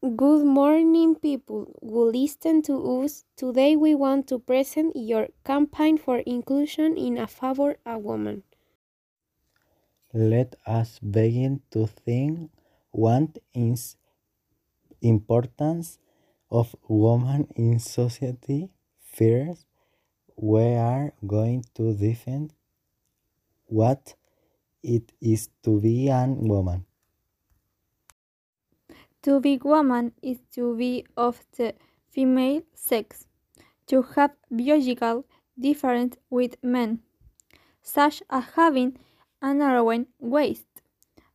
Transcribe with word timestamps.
Good 0.00 0.46
morning, 0.46 1.16
people 1.16 1.78
who 1.82 2.10
listen 2.10 2.62
to 2.62 3.02
us. 3.02 3.26
Today 3.36 3.76
we 3.76 3.94
want 3.94 4.26
to 4.28 4.38
present 4.38 4.96
your 4.96 5.28
campaign 5.44 5.98
for 5.98 6.20
inclusion 6.20 6.96
in 6.96 7.18
a 7.18 7.26
favor 7.26 7.76
a 7.84 7.98
woman. 7.98 8.44
Let 10.14 10.56
us 10.66 10.98
begin 10.98 11.62
to 11.70 11.86
think 11.86 12.50
what 12.90 13.38
is 13.54 13.96
importance 15.00 15.98
of 16.50 16.76
women 16.86 17.48
in 17.56 17.78
society. 17.78 18.68
First, 18.98 19.66
we 20.36 20.74
are 20.76 21.14
going 21.26 21.64
to 21.74 21.94
define 21.94 22.52
what 23.66 24.16
it 24.82 25.12
is 25.20 25.50
to 25.64 25.80
be 25.80 26.08
a 26.08 26.26
woman. 26.28 26.85
To 29.26 29.40
be 29.40 29.58
woman 29.58 30.12
is 30.22 30.38
to 30.52 30.76
be 30.76 31.04
of 31.16 31.44
the 31.56 31.74
female 32.12 32.62
sex, 32.74 33.26
to 33.88 34.02
have 34.14 34.30
biological 34.52 35.24
difference 35.58 36.16
with 36.30 36.62
men, 36.62 37.00
such 37.82 38.22
as 38.30 38.44
having 38.54 39.00
a 39.42 39.52
narrow 39.52 40.06
waist, 40.20 40.68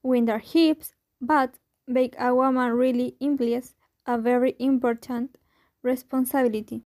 wider 0.02 0.38
hips, 0.38 0.94
but 1.20 1.60
being 1.86 2.14
a 2.18 2.34
woman 2.34 2.72
really 2.72 3.18
implies 3.20 3.76
a 4.06 4.18
very 4.18 4.56
important 4.58 5.38
responsibility. 5.84 6.86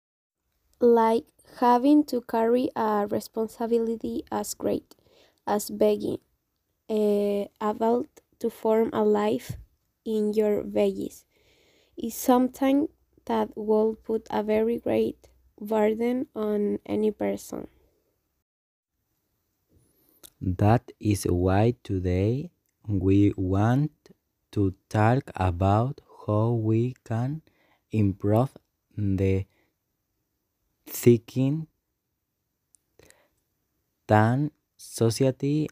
Like 0.81 1.27
having 1.59 2.05
to 2.05 2.21
carry 2.21 2.71
a 2.75 3.05
responsibility 3.07 4.23
as 4.31 4.55
great 4.55 4.95
as 5.45 5.69
begging, 5.69 6.21
uh, 6.89 7.45
able 7.61 8.07
to 8.39 8.49
form 8.49 8.89
a 8.93 9.03
life 9.03 9.57
in 10.07 10.33
your 10.33 10.63
veggies 10.63 11.25
is 11.97 12.15
something 12.15 12.89
that 13.25 13.55
will 13.57 13.95
put 13.95 14.27
a 14.31 14.43
very 14.43 14.79
great 14.79 15.29
burden 15.61 16.27
on 16.35 16.79
any 16.85 17.11
person. 17.11 17.67
That 20.41 20.91
is 20.99 21.25
why 21.25 21.75
today 21.83 22.49
we 22.87 23.33
want 23.37 23.91
to 24.51 24.73
talk 24.89 25.29
about 25.35 26.01
how 26.25 26.53
we 26.53 26.95
can 27.03 27.43
improve 27.91 28.57
the 28.97 29.45
thinking 30.87 31.67
than 34.07 34.51
society 34.75 35.69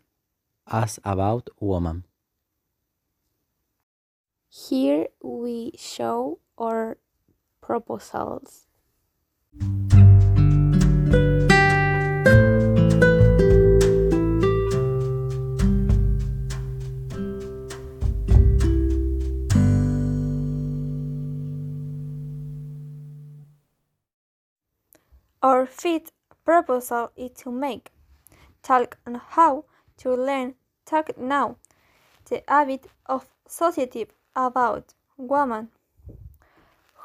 as 0.67 0.99
about 1.05 1.49
women. 1.61 2.05
Here 4.57 5.07
we 5.21 5.73
show 5.77 6.39
our 6.57 6.97
proposals. 7.59 8.67
Our 25.43 25.65
fifth 25.65 26.13
proposal 26.45 27.11
is 27.17 27.31
to 27.43 27.51
make 27.51 27.91
talk 28.63 28.97
on 29.05 29.15
how 29.15 29.65
to 29.97 30.15
learn 30.15 30.55
talk 30.85 31.17
now, 31.17 31.57
the 32.29 32.41
habit 32.47 32.87
of 33.05 33.27
society 33.47 34.07
about 34.35 34.93
women. 35.17 35.69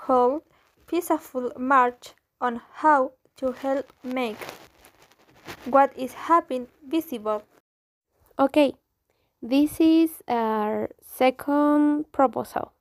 Hold 0.06 0.42
peaceful 0.86 1.52
march 1.56 2.14
on 2.40 2.60
how 2.74 3.12
to 3.36 3.52
help 3.52 3.92
make 4.02 4.38
what 5.64 5.96
is 5.96 6.14
happening 6.14 6.68
visible. 6.86 7.42
Okay, 8.38 8.72
this 9.42 9.80
is 9.80 10.22
our 10.26 10.90
second 11.02 12.10
proposal. 12.12 12.72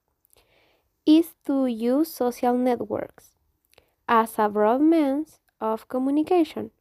Is 1.05 1.33
to 1.45 1.65
use 1.65 2.13
social 2.13 2.57
networks 2.57 3.31
as 4.07 4.37
a 4.37 4.47
broad 4.49 4.81
means 4.81 5.39
of 5.59 5.87
communication 5.87 6.71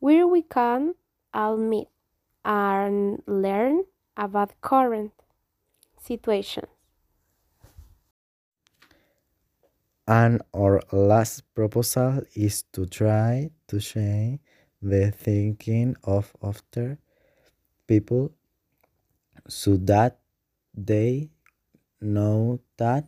where 0.00 0.26
we 0.26 0.42
can 0.42 0.94
all 1.32 1.56
meet 1.56 1.88
and 2.44 3.22
learn 3.26 3.84
about 4.16 4.60
current 4.60 5.12
situations. 6.00 6.75
And 10.08 10.42
our 10.54 10.82
last 10.92 11.42
proposal 11.54 12.22
is 12.34 12.62
to 12.72 12.86
try 12.86 13.50
to 13.68 13.80
change 13.80 14.40
the 14.80 15.10
thinking 15.10 15.96
of 16.04 16.32
other 16.40 16.98
people 17.86 18.32
so 19.48 19.76
that 19.76 20.18
they 20.74 21.30
know 22.00 22.60
that 22.76 23.06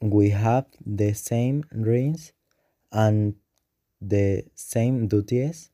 we 0.00 0.30
have 0.30 0.66
the 0.84 1.12
same 1.12 1.62
dreams 1.72 2.32
and 2.92 3.34
the 4.00 4.44
same 4.54 5.08
duties, 5.08 5.70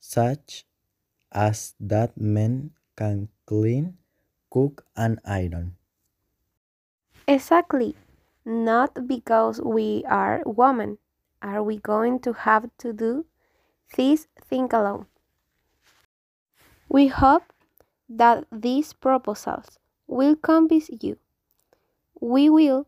such 0.00 0.64
as 1.32 1.74
that 1.78 2.16
men 2.18 2.72
can 2.96 3.28
clean, 3.46 3.98
cook, 4.50 4.86
and 4.96 5.20
iron. 5.24 5.76
Exactly. 7.28 7.94
Not 8.48 9.08
because 9.08 9.60
we 9.60 10.04
are 10.08 10.40
women 10.46 10.98
are 11.42 11.64
we 11.64 11.78
going 11.78 12.20
to 12.20 12.32
have 12.32 12.70
to 12.78 12.92
do 12.92 13.26
this 13.96 14.28
thing 14.40 14.72
alone. 14.72 15.06
We 16.88 17.08
hope 17.08 17.52
that 18.08 18.44
these 18.52 18.92
proposals 18.92 19.80
will 20.06 20.36
convince 20.36 20.88
you. 21.00 21.18
We 22.20 22.48
will 22.48 22.86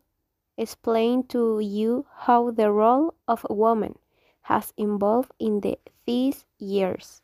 explain 0.56 1.26
to 1.28 1.58
you 1.58 2.06
how 2.18 2.52
the 2.52 2.70
role 2.70 3.14
of 3.26 3.44
a 3.50 3.52
woman 3.52 3.98
has 4.42 4.72
evolved 4.76 5.32
in 5.40 5.60
the, 5.60 5.76
these 6.06 6.44
years. 6.60 7.20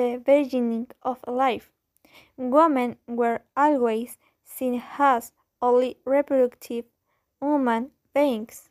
The 0.00 0.18
beginning 0.24 0.88
of 1.02 1.18
life, 1.26 1.70
women 2.36 2.96
were 3.06 3.40
always 3.56 4.18
seen 4.44 4.82
as 4.98 5.32
only 5.60 5.98
reproductive 6.04 6.86
human 7.40 7.90
beings. 8.14 8.70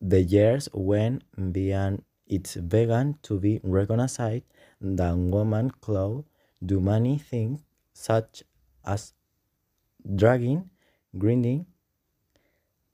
The 0.00 0.22
years 0.22 0.68
went 0.72 1.22
beyond 1.52 2.04
it 2.26 2.56
began 2.68 3.18
to 3.22 3.38
be 3.38 3.60
recognized 3.62 4.44
that 4.80 5.14
women 5.16 5.70
could 5.80 6.24
do 6.64 6.80
many 6.80 7.18
things 7.18 7.62
such 7.92 8.42
as 8.84 9.14
dragging, 10.20 10.70
grinding, 11.16 11.66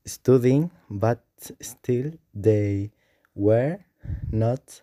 studying, 0.05 0.71
but 0.91 1.25
still 1.61 2.13
they 2.35 2.93
were 3.35 3.79
not 4.31 4.83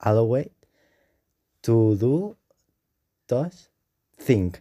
allowed 0.00 0.50
to 1.66 1.96
do 1.96 2.36
those 3.28 3.68
things. 4.18 4.60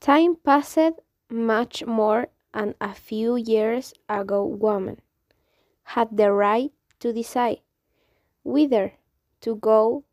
Time 0.00 0.34
passed 0.36 1.00
much 1.30 1.86
more 1.86 2.28
and 2.52 2.74
a 2.80 2.94
few 2.94 3.36
years 3.36 3.94
ago 4.08 4.44
women 4.44 5.00
had 5.84 6.16
the 6.16 6.32
right 6.32 6.72
to 7.00 7.12
decide 7.12 7.60
whether 8.42 8.94
to 9.40 9.56
go 9.56 10.04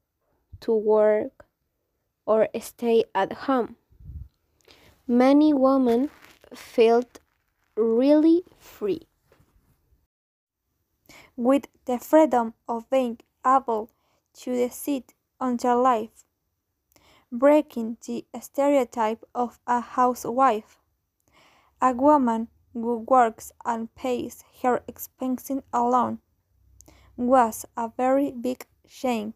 to 0.61 0.73
work 0.75 1.45
or 2.25 2.49
stay 2.59 3.05
at 3.15 3.33
home. 3.33 3.77
Many 5.07 5.53
women 5.53 6.11
felt 6.53 7.19
really 7.75 8.43
free. 8.59 9.07
with 11.37 11.67
the 11.85 11.99
freedom 11.99 12.53
of 12.67 12.89
being 12.89 13.19
able 13.45 13.89
to 14.33 14.53
decide 14.55 15.14
on 15.39 15.57
their 15.57 15.75
life, 15.75 16.25
breaking 17.31 17.97
the 18.05 18.25
stereotype 18.41 19.23
of 19.33 19.59
a 19.67 19.79
housewife, 19.81 20.79
a 21.81 21.93
woman 21.93 22.47
who 22.73 22.97
works 22.97 23.51
and 23.65 23.93
pays 23.95 24.43
her 24.61 24.83
expenses 24.87 25.61
alone, 25.73 26.19
was 27.17 27.65
a 27.77 27.91
very 27.97 28.31
big 28.31 28.65
change. 28.87 29.33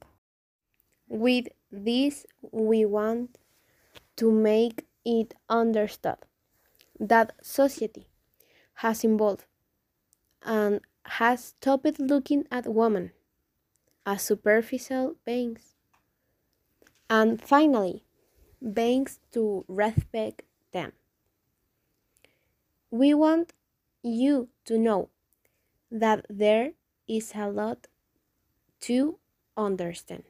With 1.08 1.48
this, 1.72 2.26
we 2.52 2.86
want 2.86 3.38
to 4.18 4.32
make 4.32 4.86
it 5.06 5.34
understood 5.50 6.18
that 7.00 7.34
society 7.42 8.08
has 8.76 9.04
evolved 9.04 9.46
and 10.44 10.82
has 11.06 11.46
stopped 11.46 12.00
looking 12.00 12.46
at 12.52 12.68
women 12.68 13.12
as 14.06 14.22
superficial 14.24 15.16
beings. 15.26 15.69
And 17.10 17.42
finally, 17.42 18.06
banks 18.62 19.20
to 19.32 19.66
respect 19.68 20.44
them. 20.72 20.94
We 22.92 23.16
want 23.16 23.54
you 24.04 24.50
to 24.66 24.78
know 24.78 25.10
that 25.92 26.26
there 26.30 26.74
is 27.08 27.34
a 27.36 27.50
lot 27.52 27.88
to 28.82 29.20
understand. 29.58 30.26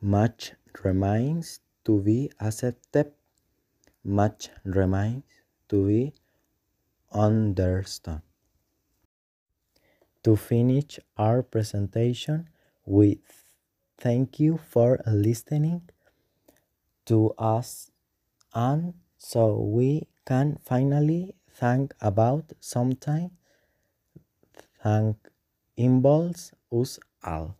Much 0.00 0.54
remains 0.84 1.60
to 1.84 2.00
be 2.00 2.32
accepted, 2.40 3.12
much 4.04 4.50
remains 4.64 5.24
to 5.68 5.86
be 5.86 6.14
understood. 7.12 8.22
To 10.24 10.36
finish 10.36 11.00
our 11.16 11.42
presentation, 11.42 12.50
we 12.84 13.22
thank 13.98 14.40
you 14.40 14.56
for 14.56 15.00
listening 15.06 15.90
to 17.06 17.30
us 17.38 17.90
and 18.54 18.94
so 19.18 19.58
we 19.60 20.08
can 20.26 20.56
finally 20.64 21.34
think 21.50 21.94
about 22.00 22.52
something 22.60 23.30
that 24.82 25.16
involves 25.76 26.52
us 26.72 26.98
all. 27.22 27.56